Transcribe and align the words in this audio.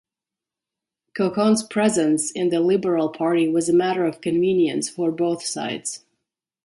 Cauchon's 1.15 1.61
presence 1.61 2.31
in 2.31 2.49
the 2.49 2.59
Liberal 2.59 3.09
Party 3.09 3.47
was 3.47 3.69
a 3.69 3.73
matter 3.73 4.03
of 4.07 4.19
convenience 4.19 4.89
for 4.89 5.11
both 5.11 5.45
sides. 5.45 6.03